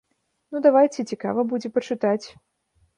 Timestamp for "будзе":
1.55-1.75